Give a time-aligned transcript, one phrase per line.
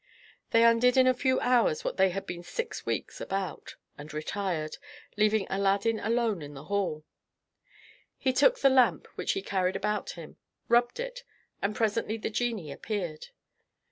[0.49, 4.77] They undid in a few hours what they had been six weeks about, and retired,
[5.15, 7.03] leaving Aladdin alone in the hall.
[8.17, 10.37] He took the lamp, which he carried about him,
[10.67, 11.23] rubbed it,
[11.61, 13.27] and presently the genie appeared.